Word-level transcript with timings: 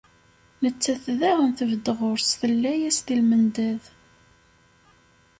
Nettat 0.63 1.03
daɣen 1.19 1.51
tbedd 1.57 1.85
ɣur-s 1.99 2.31
tella-as 2.39 2.97
d 3.05 3.07
lmendad. 3.19 3.83